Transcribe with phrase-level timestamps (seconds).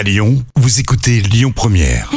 [0.00, 2.10] À Lyon, vous écoutez Lyon Première.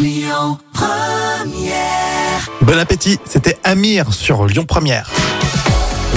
[2.61, 5.11] Bon appétit, c'était Amir sur Lyon Première.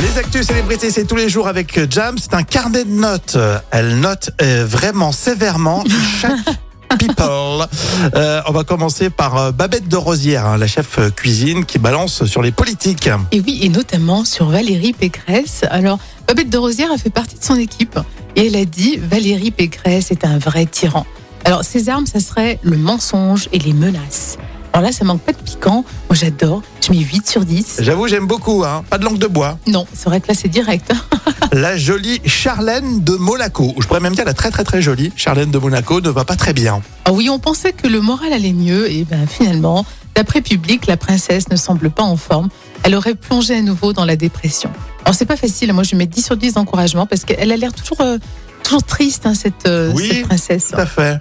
[0.00, 2.18] Les actus célébrités, c'est tous les jours avec Jam.
[2.20, 3.36] C'est un carnet de notes.
[3.72, 5.82] Elle note euh, vraiment sévèrement
[6.20, 6.38] chaque
[7.00, 7.66] people.
[8.14, 12.26] Euh, on va commencer par euh, Babette de Rosière, hein, la chef cuisine qui balance
[12.26, 13.10] sur les politiques.
[13.32, 15.62] Et oui, et notamment sur Valérie Pécresse.
[15.70, 15.98] Alors,
[16.28, 17.98] Babette de Rosière a fait partie de son équipe
[18.36, 21.04] et elle a dit Valérie Pécresse est un vrai tyran.
[21.46, 24.36] Alors, ses armes, ça serait le mensonge et les menaces.
[24.72, 25.84] Alors là, ça manque pas de piquant.
[26.10, 26.60] Moi, j'adore.
[26.84, 27.76] Je mets 8 sur 10.
[27.82, 28.64] J'avoue, j'aime beaucoup.
[28.64, 28.84] Hein.
[28.90, 29.56] Pas de langue de bois.
[29.68, 30.92] Non, c'est vrai que là, c'est direct.
[31.52, 33.72] La jolie Charlène de Monaco.
[33.76, 36.24] ou Je pourrais même dire la très très très jolie Charlène de Monaco ne va
[36.24, 36.82] pas très bien.
[37.04, 38.90] Ah oui, on pensait que le moral allait mieux.
[38.90, 42.48] Et ben finalement, d'après Public, la princesse ne semble pas en forme.
[42.82, 44.70] Elle aurait plongé à nouveau dans la dépression.
[45.04, 45.72] Alors, c'est pas facile.
[45.72, 48.18] Moi, je mets 10 sur 10 d'encouragement parce qu'elle a l'air toujours, euh,
[48.66, 50.68] toujours triste, hein, cette, euh, Oui, cette princesse.
[50.72, 51.18] Tout à fait.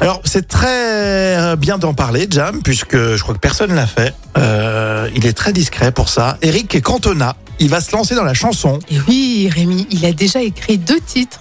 [0.00, 4.14] Alors, c'est très bien d'en parler, Jam, puisque je crois que personne l'a fait.
[4.38, 6.38] Euh, il est très discret pour ça.
[6.42, 8.78] Eric Cantona, il va se lancer dans la chanson.
[8.90, 11.40] Et oui, Rémi, il a déjà écrit deux titres,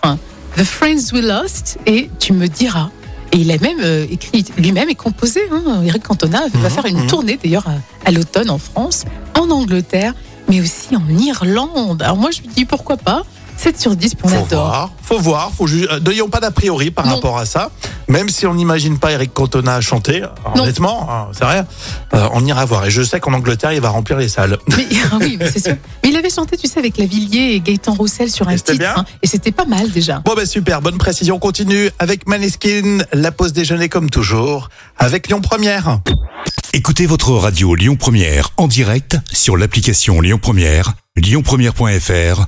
[0.58, 2.90] The Friends We Lost et Tu me diras.
[3.32, 5.42] Et il a même euh, écrit lui-même et composé.
[5.52, 7.08] Hein, Eric Cantona va Mhm, faire une mhm.
[7.08, 9.06] tournée d'ailleurs à, à l'automne en France,
[9.40, 10.14] en Angleterre,
[10.50, 12.02] mais aussi en Irlande.
[12.04, 13.24] Alors moi je me dis pourquoi pas
[13.64, 17.06] 7 sur 10 pour Faut voir, faut voir, faut euh, N'ayons pas d'a priori par
[17.06, 17.16] Non.
[17.16, 17.72] rapport à ça.
[18.10, 20.20] Même si on n'imagine pas Eric Cantona chanter,
[20.54, 20.64] Non.
[20.64, 21.66] honnêtement, hein, c'est rien.
[22.14, 22.86] Euh, on ira voir.
[22.86, 24.58] Et je sais qu'en Angleterre, il va remplir les salles.
[24.76, 25.78] Mais ah oui, mais c'est sûr.
[26.04, 28.74] Mais il avait chanté, tu sais, avec Lavillier et Gaëtan Roussel sur un Et c'était
[28.74, 30.22] titre, bien hein, et c'était pas mal déjà.
[30.26, 31.36] Bon ben super, bonne précision.
[31.38, 34.68] On continue avec Maneskin, la pause déjeuner comme toujours,
[34.98, 36.00] avec Lyon Première.
[36.74, 42.48] Écoutez votre radio Lyon Première en direct sur l'application Lyon Première, lyonpremière.fr